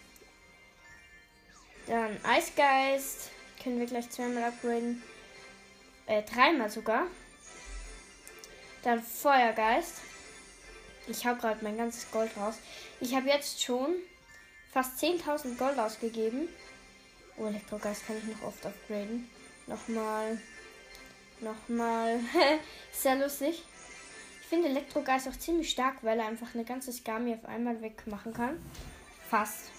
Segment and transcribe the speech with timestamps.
[1.86, 3.30] Dann Eisgeist.
[3.62, 5.02] Können wir gleich zweimal upgraden.
[6.06, 7.06] Äh, dreimal sogar.
[8.82, 10.00] Dann Feuergeist.
[11.08, 12.56] Ich habe gerade mein ganzes Gold raus.
[13.00, 13.96] Ich habe jetzt schon
[14.72, 16.48] fast 10.000 Gold ausgegeben.
[17.36, 19.28] Oh, Elektrogeist kann ich noch oft upgraden.
[19.66, 20.38] Nochmal
[21.40, 22.20] Nochmal.
[22.92, 23.62] Sehr lustig.
[24.40, 28.32] Ich finde Elektrogeist auch ziemlich stark, weil er einfach eine ganze Skami auf einmal wegmachen
[28.32, 28.60] kann.
[29.28, 29.70] Fast.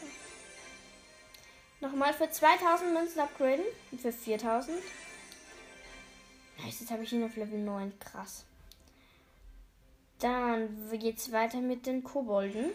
[1.80, 3.66] Nochmal für 2000 Münzen upgraden.
[3.92, 4.78] Und für 4000.
[6.64, 7.98] Nice, jetzt habe ich ihn auf Level 9.
[8.00, 8.44] Krass.
[10.20, 12.72] Dann geht's weiter mit den Kobolden.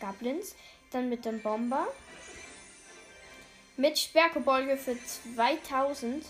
[0.00, 0.54] Goblins.
[0.90, 1.86] Dann mit dem Bomber.
[3.76, 6.24] Mit Sperrkobolde für 2000.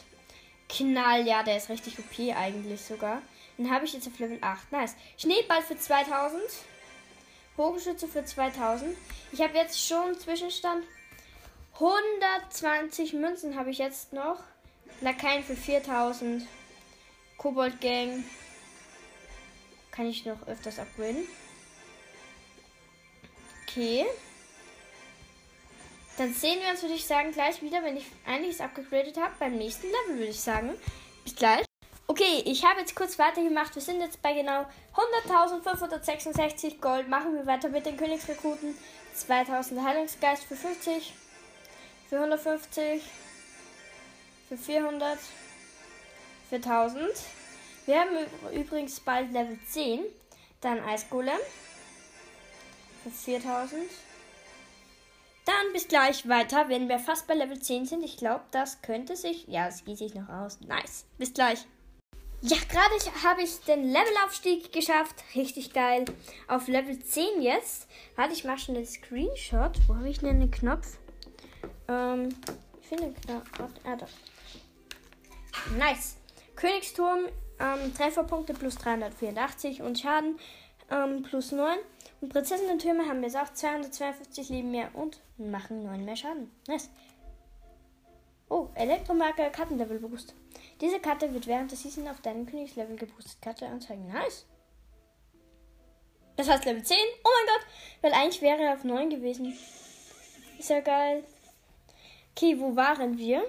[0.69, 3.22] Knall, ja, der ist richtig OP eigentlich sogar.
[3.59, 4.72] Den habe ich jetzt auf Level 8.
[4.72, 4.94] Nice.
[5.16, 6.43] Schneeball für 2000.
[7.56, 8.97] Bogenschütze für 2000.
[9.32, 10.84] Ich habe jetzt schon Zwischenstand.
[11.75, 14.41] 120 Münzen habe ich jetzt noch.
[15.00, 16.47] Lakaien für 4000.
[17.38, 18.25] Kobold Gang.
[19.91, 21.27] Kann ich noch öfters upgraden.
[23.62, 24.06] Okay.
[26.19, 29.34] Dann sehen wir uns, würde ich sagen, gleich wieder, wenn ich einiges abgegradet habe.
[29.38, 30.75] Beim nächsten Level, würde ich sagen.
[31.25, 31.65] Bis gleich.
[32.06, 33.75] Okay, ich habe jetzt kurz weitergemacht.
[33.75, 34.65] Wir sind jetzt bei genau
[35.27, 37.09] 100.566 Gold.
[37.09, 38.75] Machen wir weiter mit den Königsrekruten.
[39.15, 41.12] 2000 Heilungsgeist für 50.
[42.09, 43.03] Für 150.
[44.48, 45.19] Für 400.
[46.48, 47.10] Für 1000.
[47.84, 48.16] Wir haben
[48.54, 50.00] übrigens bald Level 10.
[50.62, 51.38] Dann Eisgolem.
[53.03, 53.83] Für 4000.
[55.47, 58.03] Dann bis gleich weiter, wenn wir fast bei Level 10 sind.
[58.03, 59.47] Ich glaube, das könnte sich.
[59.47, 60.61] Ja, es geht sich noch aus.
[60.61, 61.07] Nice.
[61.19, 61.65] Bis gleich.
[62.43, 65.23] Ja, gerade habe ich den Levelaufstieg geschafft.
[65.37, 66.05] Richtig geil.
[66.49, 67.87] Auf Level 10 jetzt.
[68.17, 69.79] Warte, ich mache schon den Screenshot.
[69.87, 70.99] Wo habe ich denn den Knopf?
[71.87, 72.28] Ähm,
[72.83, 73.49] ich finde Knopf.
[73.84, 74.07] Ah, da.
[75.78, 76.17] Nice.
[76.57, 77.27] Königsturm,
[77.61, 80.39] ähm, Trefferpunkte plus 384 und Schaden
[80.91, 81.78] ähm, plus 9.
[82.21, 86.50] Und Prinzessinnen-Türme haben jetzt auch 252 Leben mehr und machen 9 mehr Schaden.
[86.66, 86.91] Nice.
[88.49, 90.34] Oh, Elektromarker Kartenlevel Boost.
[90.81, 94.06] Diese Karte wird während der Season auf deinem Königslevel geboostet Karte anzeigen.
[94.06, 94.47] Nice.
[96.37, 96.97] Das heißt Level 10.
[97.25, 97.66] Oh mein Gott.
[98.03, 99.56] Weil eigentlich wäre er auf 9 gewesen.
[100.59, 101.25] Ist ja geil.
[102.33, 103.44] Okay, wo waren wir?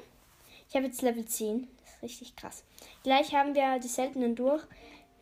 [0.70, 1.68] Ich habe jetzt Level 10.
[1.80, 2.64] Das ist richtig krass.
[3.04, 4.64] Gleich haben wir die seltenen durch.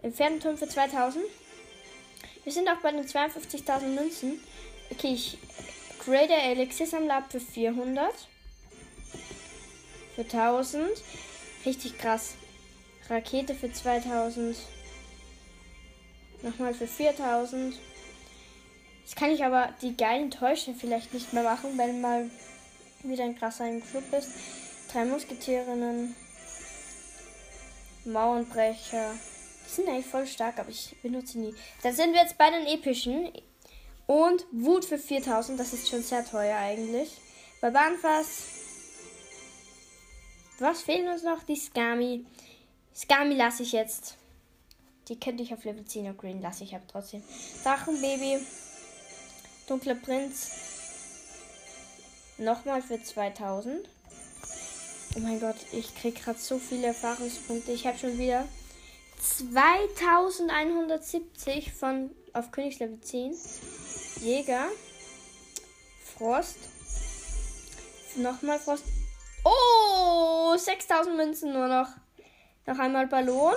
[0.02, 1.24] Pferdenturm für 2000.
[2.46, 4.40] Wir sind auch bei den 52.000 Münzen.
[4.92, 5.40] Okay, ich
[6.06, 8.14] grade Elixir-Sammler ab für 400.
[10.16, 10.88] Für 1000.
[11.66, 12.36] Richtig krass.
[13.10, 14.56] Rakete für 2000.
[16.44, 17.80] Nochmal für 4000.
[19.02, 22.30] Jetzt kann ich aber die geilen Täusche vielleicht nicht mehr machen, wenn mal
[23.02, 24.30] wieder ein krasser Club ist.
[24.94, 26.16] Drei Musketierinnen.
[28.06, 29.16] Mauernbrecher.
[29.68, 31.54] Die sind eigentlich voll stark, aber ich benutze nie.
[31.84, 33.32] Dann sind wir jetzt bei den epischen.
[34.08, 37.10] Und Wut für 4000, das ist schon sehr teuer eigentlich.
[37.62, 38.44] Barbarenfass.
[40.60, 41.44] Was fehlen uns noch?
[41.44, 42.26] Die Skami.
[42.96, 44.16] Skami lasse ich jetzt.
[45.10, 47.24] Die könnte ich auf Level 10 upgraden, lasse ich aber trotzdem.
[47.64, 48.40] Drachenbaby.
[49.68, 50.52] Dunkler Prinz.
[52.38, 53.88] Nochmal für 2000.
[55.16, 57.72] Oh mein Gott, ich kriege gerade so viele Erfahrungspunkte.
[57.72, 58.48] Ich habe schon wieder
[59.26, 63.36] 2170 von auf Königslevel 10.
[64.22, 64.68] Jäger.
[66.18, 66.58] Frost.
[68.16, 68.86] Nochmal Frost.
[69.44, 71.90] Oh, 6000 Münzen nur noch.
[72.66, 73.54] Noch einmal Ballon.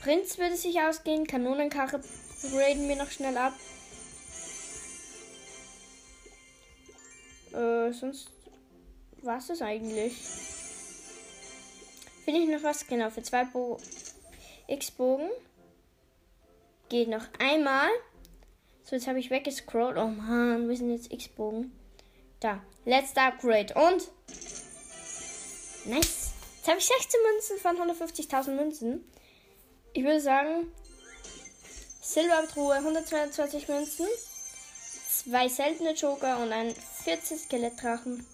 [0.00, 1.26] Prinz würde sich ausgehen.
[1.26, 2.00] Kanonenkarre
[2.42, 3.52] graden wir noch schnell ab.
[7.52, 8.30] Äh, sonst
[9.22, 10.14] es das eigentlich.
[12.28, 12.86] Finde ich noch was?
[12.86, 13.78] Genau, für zwei Bo
[14.66, 15.30] X-Bogen.
[16.90, 17.88] Geht noch einmal.
[18.84, 19.96] So, jetzt habe ich weggescrollt.
[19.96, 21.72] Oh man, wir sind jetzt X-Bogen.
[22.40, 22.62] Da.
[22.84, 23.72] Let's upgrade.
[23.72, 24.10] Und.
[25.86, 26.32] Nice.
[26.58, 29.10] Jetzt habe ich 16 Münzen von 150.000 Münzen.
[29.94, 30.70] Ich würde sagen,
[32.02, 34.06] Silbertruhe 122 Münzen,
[35.08, 38.26] zwei seltene Joker und ein 14 Skelettdrachen.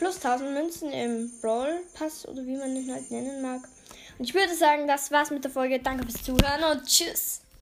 [0.00, 3.68] Plus 1000 Münzen im Brawl Pass oder wie man ihn halt nennen mag.
[4.18, 5.78] Und ich würde sagen, das war's mit der Folge.
[5.78, 7.42] Danke fürs Zuhören und tschüss.